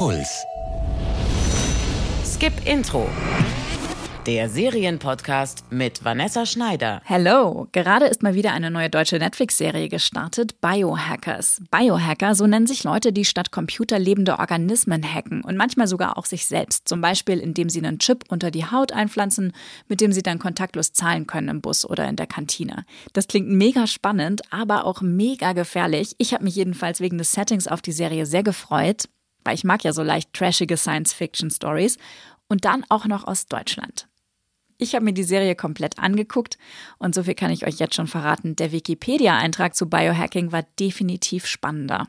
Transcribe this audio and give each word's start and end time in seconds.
Puls. 0.00 0.46
Skip 2.24 2.54
Intro. 2.64 3.06
Der 4.24 4.48
Serienpodcast 4.48 5.64
mit 5.70 6.02
Vanessa 6.02 6.46
Schneider. 6.46 7.02
Hello! 7.04 7.68
Gerade 7.72 8.06
ist 8.06 8.22
mal 8.22 8.32
wieder 8.32 8.54
eine 8.54 8.70
neue 8.70 8.88
deutsche 8.88 9.18
Netflix-Serie 9.18 9.90
gestartet, 9.90 10.58
Biohackers. 10.62 11.60
Biohacker, 11.70 12.34
so 12.34 12.46
nennen 12.46 12.66
sich 12.66 12.82
Leute, 12.82 13.12
die 13.12 13.26
statt 13.26 13.50
Computer 13.50 13.98
lebende 13.98 14.38
Organismen 14.38 15.02
hacken 15.04 15.44
und 15.44 15.58
manchmal 15.58 15.86
sogar 15.86 16.16
auch 16.16 16.24
sich 16.24 16.46
selbst. 16.46 16.88
Zum 16.88 17.02
Beispiel, 17.02 17.38
indem 17.38 17.68
sie 17.68 17.84
einen 17.84 17.98
Chip 17.98 18.24
unter 18.30 18.50
die 18.50 18.64
Haut 18.64 18.92
einpflanzen, 18.92 19.52
mit 19.86 20.00
dem 20.00 20.12
sie 20.12 20.22
dann 20.22 20.38
kontaktlos 20.38 20.94
zahlen 20.94 21.26
können 21.26 21.50
im 21.50 21.60
Bus 21.60 21.84
oder 21.84 22.08
in 22.08 22.16
der 22.16 22.26
Kantine. 22.26 22.86
Das 23.12 23.28
klingt 23.28 23.50
mega 23.50 23.86
spannend, 23.86 24.40
aber 24.50 24.86
auch 24.86 25.02
mega 25.02 25.52
gefährlich. 25.52 26.14
Ich 26.16 26.32
habe 26.32 26.44
mich 26.44 26.56
jedenfalls 26.56 27.00
wegen 27.00 27.18
des 27.18 27.32
Settings 27.32 27.68
auf 27.68 27.82
die 27.82 27.92
Serie 27.92 28.24
sehr 28.24 28.42
gefreut, 28.42 29.04
weil 29.44 29.54
ich 29.54 29.64
mag 29.64 29.84
ja 29.84 29.92
so 29.92 30.02
leicht 30.02 30.32
trashige 30.32 30.76
Science-Fiction-Stories 30.76 31.98
und 32.48 32.64
dann 32.64 32.84
auch 32.88 33.06
noch 33.06 33.24
aus 33.24 33.46
Deutschland. 33.46 34.08
Ich 34.78 34.94
habe 34.94 35.04
mir 35.04 35.12
die 35.12 35.24
Serie 35.24 35.54
komplett 35.54 35.98
angeguckt 35.98 36.56
und 36.98 37.14
so 37.14 37.24
viel 37.24 37.34
kann 37.34 37.50
ich 37.50 37.66
euch 37.66 37.78
jetzt 37.78 37.94
schon 37.94 38.06
verraten. 38.06 38.56
Der 38.56 38.72
Wikipedia-Eintrag 38.72 39.74
zu 39.76 39.90
Biohacking 39.90 40.52
war 40.52 40.64
definitiv 40.78 41.46
spannender. 41.46 42.08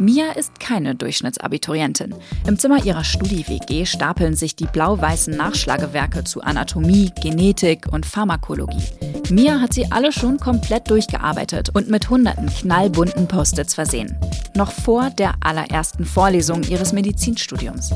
Mia 0.00 0.32
ist 0.32 0.58
keine 0.58 0.94
Durchschnittsabiturientin. 0.94 2.14
Im 2.46 2.58
Zimmer 2.58 2.82
ihrer 2.86 3.04
Studi-WG 3.04 3.84
stapeln 3.84 4.34
sich 4.34 4.56
die 4.56 4.64
blau-weißen 4.64 5.36
Nachschlagewerke 5.36 6.24
zu 6.24 6.40
Anatomie, 6.40 7.12
Genetik 7.20 7.86
und 7.92 8.06
Pharmakologie. 8.06 8.82
Mia 9.28 9.60
hat 9.60 9.74
sie 9.74 9.92
alle 9.92 10.10
schon 10.10 10.38
komplett 10.38 10.88
durchgearbeitet 10.88 11.68
und 11.74 11.90
mit 11.90 12.08
hunderten 12.08 12.46
knallbunten 12.46 13.28
Post-its 13.28 13.74
versehen. 13.74 14.16
Noch 14.54 14.72
vor 14.72 15.10
der 15.10 15.34
allerersten 15.40 16.06
Vorlesung 16.06 16.62
ihres 16.62 16.94
Medizinstudiums. 16.94 17.90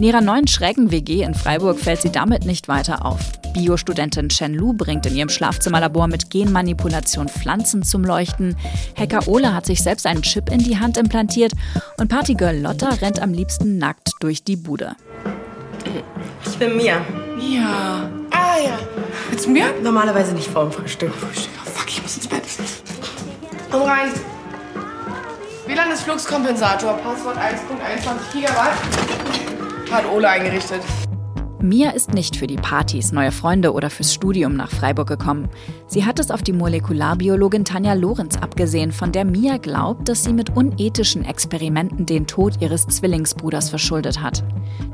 In 0.00 0.06
ihrer 0.06 0.22
neuen 0.22 0.46
schrägen 0.46 0.90
WG 0.90 1.24
in 1.24 1.34
Freiburg 1.34 1.78
fällt 1.78 2.00
sie 2.00 2.10
damit 2.10 2.46
nicht 2.46 2.68
weiter 2.68 3.04
auf. 3.04 3.20
Biostudentin 3.52 4.30
Chen 4.30 4.54
Lu 4.54 4.72
bringt 4.72 5.04
in 5.04 5.14
ihrem 5.14 5.28
Schlafzimmerlabor 5.28 6.06
mit 6.06 6.30
Genmanipulation 6.30 7.28
Pflanzen 7.28 7.82
zum 7.82 8.02
Leuchten. 8.02 8.56
Hacker 8.96 9.28
Ole 9.28 9.52
hat 9.52 9.66
sich 9.66 9.82
selbst 9.82 10.06
einen 10.06 10.22
Chip 10.22 10.50
in 10.50 10.60
die 10.60 10.78
Hand 10.78 10.96
implantiert 10.96 11.52
und 11.98 12.08
Partygirl 12.08 12.62
Lotta 12.62 12.88
rennt 13.02 13.20
am 13.20 13.34
liebsten 13.34 13.76
nackt 13.76 14.14
durch 14.20 14.42
die 14.42 14.56
Bude. 14.56 14.96
Ich 16.46 16.56
bin 16.56 16.78
Mia. 16.78 17.04
Ja. 17.38 18.08
Ah 18.30 18.56
ja. 18.58 18.78
Willst 19.28 19.44
du 19.44 19.50
mir? 19.50 19.66
Normalerweise 19.82 20.32
nicht 20.32 20.48
vor 20.48 20.62
dem 20.62 20.72
Frühstück. 20.72 21.12
Frühstück. 21.12 21.52
Oh, 21.66 21.70
fuck, 21.74 21.88
ich 21.90 22.02
muss 22.02 22.16
ins 22.16 22.26
Bett. 22.26 22.44
Komm 23.70 23.82
rein. 23.82 24.08
WLAN 25.66 25.90
ist 25.90 26.04
Fluxkompensator. 26.04 26.94
Passwort 26.94 27.36
1.21 27.36 28.32
Gigabyte. 28.32 29.29
Hat 29.90 30.04
Ole 30.06 30.28
eingerichtet. 30.28 30.82
Mia 31.62 31.90
ist 31.90 32.14
nicht 32.14 32.36
für 32.36 32.46
die 32.46 32.56
Partys, 32.56 33.12
neue 33.12 33.32
Freunde 33.32 33.74
oder 33.74 33.90
fürs 33.90 34.14
Studium 34.14 34.54
nach 34.54 34.70
Freiburg 34.70 35.08
gekommen. 35.08 35.50
Sie 35.88 36.06
hat 36.06 36.18
es 36.18 36.30
auf 36.30 36.42
die 36.42 36.52
Molekularbiologin 36.52 37.64
Tanja 37.64 37.94
Lorenz 37.94 38.36
abgesehen, 38.36 38.92
von 38.92 39.12
der 39.12 39.24
Mia 39.24 39.58
glaubt, 39.58 40.08
dass 40.08 40.24
sie 40.24 40.32
mit 40.32 40.56
unethischen 40.56 41.24
Experimenten 41.24 42.06
den 42.06 42.26
Tod 42.26 42.62
ihres 42.62 42.86
Zwillingsbruders 42.86 43.68
verschuldet 43.68 44.22
hat. 44.22 44.42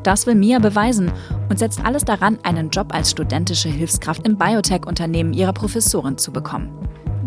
Das 0.03 0.27
will 0.27 0.35
Mia 0.35 0.59
beweisen 0.59 1.13
und 1.51 1.59
setzt 1.59 1.85
alles 1.85 2.05
daran, 2.05 2.39
einen 2.43 2.71
Job 2.71 2.93
als 2.93 3.11
studentische 3.11 3.69
Hilfskraft 3.69 4.27
im 4.27 4.39
Biotech-Unternehmen 4.39 5.35
ihrer 5.35 5.53
Professorin 5.53 6.19
zu 6.19 6.33
bekommen. 6.33 6.71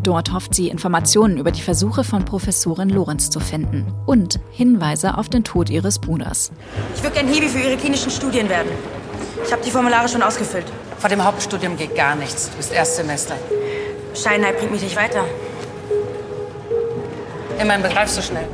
Dort 0.03 0.31
hofft 0.33 0.55
sie, 0.55 0.69
Informationen 0.69 1.37
über 1.37 1.51
die 1.51 1.61
Versuche 1.61 2.03
von 2.03 2.23
Professorin 2.23 2.89
Lorenz 2.89 3.29
zu 3.29 3.39
finden 3.39 3.85
und 4.05 4.39
Hinweise 4.51 5.17
auf 5.17 5.27
den 5.27 5.43
Tod 5.43 5.69
ihres 5.69 5.99
Bruders. 5.99 6.51
Ich 6.95 7.03
würde 7.03 7.15
gern 7.15 7.27
Hiwi 7.27 7.49
für 7.49 7.59
Ihre 7.59 7.77
klinischen 7.77 8.09
Studien 8.09 8.47
werden. 8.47 8.69
Ich 9.45 9.51
habe 9.51 9.61
die 9.63 9.71
Formulare 9.71 10.07
schon 10.07 10.23
ausgefüllt. 10.23 10.65
Vor 10.97 11.09
dem 11.09 11.23
Hauptstudium 11.23 11.75
geht 11.77 11.95
gar 11.95 12.15
nichts. 12.15 12.49
Du 12.49 12.57
bist 12.57 12.71
Erstsemester. 12.71 13.35
Scheinheit 14.13 14.57
bringt 14.57 14.71
mich 14.71 14.81
nicht 14.81 14.95
weiter. 14.95 15.25
Immerhin 17.59 17.83
begreifst 17.83 18.17
du 18.17 18.21
schnell. 18.21 18.47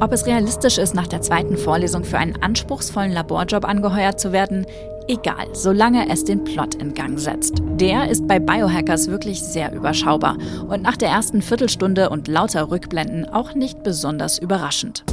Ob 0.00 0.12
es 0.12 0.26
realistisch 0.26 0.78
ist, 0.78 0.94
nach 0.94 1.06
der 1.06 1.22
zweiten 1.22 1.56
Vorlesung 1.56 2.04
für 2.04 2.18
einen 2.18 2.42
anspruchsvollen 2.42 3.12
Laborjob 3.12 3.64
angeheuert 3.64 4.18
zu 4.18 4.32
werden, 4.32 4.66
egal, 5.08 5.48
solange 5.52 6.08
es 6.10 6.24
den 6.24 6.44
Plot 6.44 6.76
in 6.76 6.94
Gang 6.94 7.18
setzt. 7.18 7.62
Der 7.80 8.10
ist 8.10 8.26
bei 8.26 8.38
Biohackers 8.38 9.08
wirklich 9.08 9.42
sehr 9.42 9.72
überschaubar 9.72 10.36
und 10.68 10.82
nach 10.82 10.96
der 10.96 11.08
ersten 11.08 11.42
Viertelstunde 11.42 12.10
und 12.10 12.28
lauter 12.28 12.70
Rückblenden 12.70 13.28
auch 13.28 13.54
nicht 13.54 13.82
besonders 13.82 14.38
überraschend. 14.38 15.04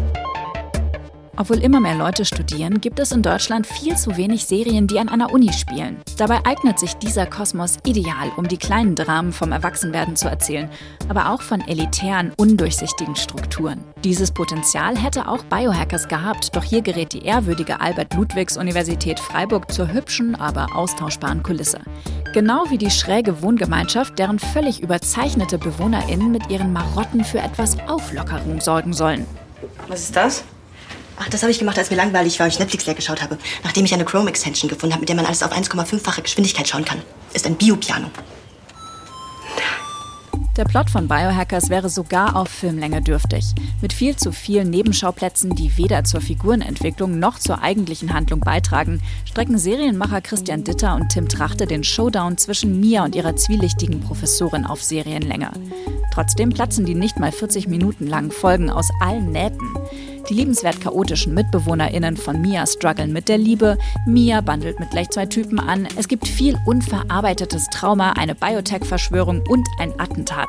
Obwohl 1.38 1.64
immer 1.64 1.80
mehr 1.80 1.96
Leute 1.96 2.26
studieren, 2.26 2.82
gibt 2.82 3.00
es 3.00 3.12
in 3.12 3.22
Deutschland 3.22 3.66
viel 3.66 3.96
zu 3.96 4.18
wenig 4.18 4.46
Serien, 4.46 4.88
die 4.88 5.00
an 5.00 5.10
einer 5.10 5.32
Uni 5.32 5.52
spielen. 5.54 6.02
Dabei 6.18 6.46
eignet 6.46 6.78
sich 6.78 6.96
dieser 6.96 7.26
Kosmos 7.26 7.78
ideal, 7.86 8.32
um 8.36 8.48
die 8.48 8.58
kleinen 8.58 8.96
Dramen 8.96 9.32
vom 9.32 9.52
Erwachsenwerden 9.52 10.16
zu 10.16 10.28
erzählen, 10.28 10.70
aber 11.08 11.32
auch 11.32 11.42
von 11.42 11.62
elitären, 11.62 12.34
undurchsichtigen 12.38 13.16
Strukturen. 13.16 13.84
Dieses 14.04 14.32
Potenzial 14.32 14.98
hätte 14.98 15.28
auch 15.28 15.44
Biohackers 15.46 16.08
gehabt, 16.08 16.56
doch 16.56 16.64
hier 16.64 16.82
gerät 16.82 17.14
die 17.14 17.24
ehrwürdige 17.24 17.80
Albert-Ludwigs-Universität 17.80 19.20
Freiburg 19.20 19.72
zur 19.72 19.92
hübschen, 19.94 20.36
aber 20.36 20.76
austauschbaren 20.76 21.44
Kulisse. 21.44 21.80
Genau 22.34 22.66
wie 22.70 22.78
die 22.78 22.92
schräge 22.92 23.42
Wohngemeinschaft, 23.42 24.18
deren 24.20 24.40
völlig 24.40 24.82
überzeichnete 24.82 25.58
BewohnerInnen 25.58 26.32
mit 26.32 26.50
ihren 26.50 26.74
Marotten 26.74 27.24
für 27.24 27.40
etwas 27.40 27.78
Auflockerung 27.88 28.62
sorgen 28.62 28.94
sollen. 28.94 29.26
Was 29.88 30.04
ist 30.04 30.16
das? 30.16 30.44
Ach, 31.24 31.30
das 31.30 31.44
habe 31.44 31.52
ich 31.52 31.60
gemacht, 31.60 31.78
als 31.78 31.92
mir 31.92 31.98
langweilig 31.98 32.40
war 32.40 32.48
und 32.48 32.54
ich 32.54 32.58
Netflix 32.58 32.88
leer 32.88 32.96
geschaut 32.96 33.22
habe. 33.22 33.38
Nachdem 33.64 33.86
ich 33.86 33.94
eine 33.94 34.06
Chrome-Extension 34.06 34.68
gefunden 34.70 34.94
habe, 34.94 35.02
mit 35.02 35.10
der 35.10 35.16
man 35.16 35.26
alles 35.26 35.44
auf 35.44 35.56
1,5-fache 35.56 36.24
Geschwindigkeit 36.24 36.68
schauen 36.68 36.84
kann. 36.84 37.00
Ist 37.34 37.46
ein 37.46 37.56
Biopiano. 37.56 38.08
Der 40.58 40.66
Plot 40.66 40.90
von 40.90 41.08
Biohackers 41.08 41.70
wäre 41.70 41.90
sogar 41.90 42.36
auf 42.36 42.50
Filmlänge 42.50 43.04
dürftig. 43.04 43.46
Mit 43.82 43.94
viel 43.94 44.16
zu 44.16 44.32
vielen 44.32 44.70
Nebenschauplätzen, 44.72 45.56
die 45.56 45.78
weder 45.78 46.04
zur 46.04 46.22
Figurenentwicklung 46.22 47.20
noch 47.20 47.38
zur 47.38 47.62
eigentlichen 47.62 48.14
Handlung 48.14 48.40
beitragen, 48.40 49.00
strecken 49.26 49.60
Serienmacher 49.60 50.22
Christian 50.22 50.64
Ditter 50.64 50.96
und 50.96 51.10
Tim 51.10 51.30
Trachte 51.30 51.68
den 51.68 51.84
Showdown 51.84 52.38
zwischen 52.38 52.80
Mia 52.80 53.06
und 53.06 53.16
ihrer 53.16 53.36
zwielichtigen 53.36 54.02
Professorin 54.02 54.66
auf 54.66 54.84
Serienlänge. 54.84 55.52
Trotzdem 56.14 56.50
platzen 56.50 56.86
die 56.86 56.96
nicht 56.96 57.20
mal 57.20 57.32
40 57.32 57.68
Minuten 57.68 58.08
langen 58.08 58.32
Folgen 58.32 58.70
aus 58.70 58.90
allen 59.00 59.32
Nähten. 59.32 59.70
Die 60.32 60.38
liebenswert 60.38 60.80
chaotischen 60.80 61.34
MitbewohnerInnen 61.34 62.16
von 62.16 62.40
Mia 62.40 62.66
strugglen 62.66 63.12
mit 63.12 63.28
der 63.28 63.38
Liebe. 63.38 63.78
Mia 64.06 64.40
bandelt 64.40 64.80
mit 64.80 64.92
gleich 64.92 65.10
zwei 65.10 65.26
Typen 65.26 65.60
an. 65.60 65.90
Es 65.98 66.08
gibt 66.08 66.26
viel 66.26 66.58
unverarbeitetes 66.66 67.68
Trauma, 67.68 68.14
eine 68.14 68.34
Biotech-Verschwörung 68.34 69.44
und 69.50 69.68
ein 69.78 69.92
Attentat. 70.00 70.48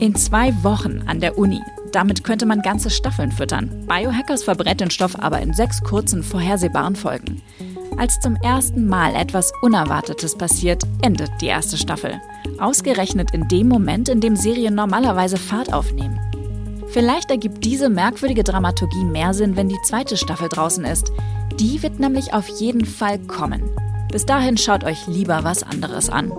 In 0.00 0.16
zwei 0.16 0.52
Wochen 0.64 1.04
an 1.06 1.20
der 1.20 1.38
Uni. 1.38 1.60
Damit 1.92 2.24
könnte 2.24 2.46
man 2.46 2.62
ganze 2.62 2.90
Staffeln 2.90 3.30
füttern. 3.30 3.70
Biohackers 3.86 4.42
verbrät 4.42 4.80
den 4.80 4.90
Stoff 4.90 5.16
aber 5.16 5.40
in 5.40 5.54
sechs 5.54 5.84
kurzen, 5.84 6.24
vorhersehbaren 6.24 6.96
Folgen. 6.96 7.40
Als 7.96 8.18
zum 8.18 8.34
ersten 8.34 8.88
Mal 8.88 9.14
etwas 9.14 9.52
Unerwartetes 9.62 10.36
passiert, 10.36 10.82
endet 11.02 11.30
die 11.40 11.46
erste 11.46 11.78
Staffel. 11.78 12.20
Ausgerechnet 12.58 13.30
in 13.32 13.46
dem 13.46 13.68
Moment, 13.68 14.08
in 14.08 14.20
dem 14.20 14.34
Serien 14.34 14.74
normalerweise 14.74 15.36
Fahrt 15.36 15.72
aufnehmen. 15.72 16.18
Vielleicht 16.96 17.30
ergibt 17.30 17.62
diese 17.62 17.90
merkwürdige 17.90 18.42
Dramaturgie 18.42 19.04
mehr 19.04 19.34
Sinn, 19.34 19.54
wenn 19.54 19.68
die 19.68 19.82
zweite 19.82 20.16
Staffel 20.16 20.48
draußen 20.48 20.82
ist. 20.86 21.12
Die 21.60 21.82
wird 21.82 22.00
nämlich 22.00 22.32
auf 22.32 22.48
jeden 22.58 22.86
Fall 22.86 23.18
kommen. 23.18 23.68
Bis 24.10 24.24
dahin 24.24 24.56
schaut 24.56 24.82
euch 24.82 25.06
lieber 25.06 25.44
was 25.44 25.62
anderes 25.62 26.08
an. 26.08 26.32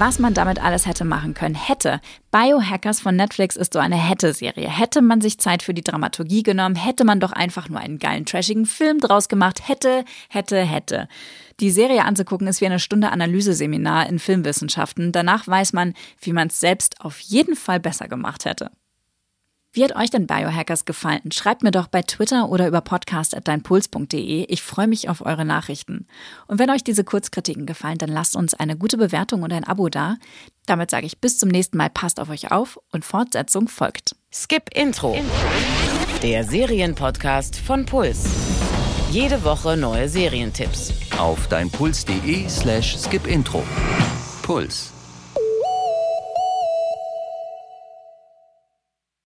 Was 0.00 0.18
man 0.18 0.32
damit 0.32 0.64
alles 0.64 0.86
hätte 0.86 1.04
machen 1.04 1.34
können, 1.34 1.54
hätte. 1.54 2.00
Biohackers 2.30 3.02
von 3.02 3.16
Netflix 3.16 3.54
ist 3.54 3.74
so 3.74 3.80
eine 3.80 3.96
Hätte-Serie. 3.96 4.66
Hätte 4.66 5.02
man 5.02 5.20
sich 5.20 5.38
Zeit 5.38 5.62
für 5.62 5.74
die 5.74 5.84
Dramaturgie 5.84 6.42
genommen, 6.42 6.74
hätte 6.74 7.04
man 7.04 7.20
doch 7.20 7.32
einfach 7.32 7.68
nur 7.68 7.80
einen 7.80 7.98
geilen, 7.98 8.24
trashigen 8.24 8.64
Film 8.64 9.00
draus 9.00 9.28
gemacht. 9.28 9.68
Hätte, 9.68 10.06
hätte, 10.30 10.62
hätte. 10.62 11.06
Die 11.60 11.70
Serie 11.70 12.06
anzugucken 12.06 12.46
ist 12.46 12.62
wie 12.62 12.66
eine 12.66 12.78
Stunde 12.78 13.12
Analyseseminar 13.12 14.08
in 14.08 14.18
Filmwissenschaften. 14.18 15.12
Danach 15.12 15.46
weiß 15.46 15.74
man, 15.74 15.92
wie 16.22 16.32
man 16.32 16.48
es 16.48 16.60
selbst 16.60 17.02
auf 17.02 17.20
jeden 17.20 17.54
Fall 17.54 17.78
besser 17.78 18.08
gemacht 18.08 18.46
hätte. 18.46 18.70
Wie 19.72 19.84
hat 19.84 19.94
euch 19.94 20.10
denn 20.10 20.26
Biohackers 20.26 20.84
gefallen? 20.84 21.30
Schreibt 21.30 21.62
mir 21.62 21.70
doch 21.70 21.86
bei 21.86 22.02
Twitter 22.02 22.48
oder 22.48 22.66
über 22.66 22.80
podcast.deinpuls.de. 22.80 24.46
Ich 24.48 24.62
freue 24.62 24.88
mich 24.88 25.08
auf 25.08 25.24
eure 25.24 25.44
Nachrichten. 25.44 26.08
Und 26.48 26.58
wenn 26.58 26.70
euch 26.70 26.82
diese 26.82 27.04
Kurzkritiken 27.04 27.66
gefallen, 27.66 27.98
dann 27.98 28.10
lasst 28.10 28.34
uns 28.34 28.54
eine 28.54 28.76
gute 28.76 28.96
Bewertung 28.96 29.44
und 29.44 29.52
ein 29.52 29.62
Abo 29.62 29.88
da. 29.88 30.16
Damit 30.66 30.90
sage 30.90 31.06
ich 31.06 31.20
bis 31.20 31.38
zum 31.38 31.50
nächsten 31.50 31.76
Mal, 31.76 31.88
passt 31.88 32.18
auf 32.18 32.30
euch 32.30 32.50
auf 32.50 32.80
und 32.90 33.04
Fortsetzung 33.04 33.68
folgt. 33.68 34.16
Skip 34.34 34.76
Intro. 34.76 35.16
Der 36.20 36.42
Serienpodcast 36.42 37.56
von 37.56 37.86
Puls. 37.86 38.24
Jede 39.12 39.44
Woche 39.44 39.76
neue 39.76 40.08
Serientipps. 40.08 40.92
Auf 41.16 41.46
deinpuls.de 41.46 42.48
slash 42.48 42.96
skipintro. 42.98 43.62
Puls. 44.42 44.92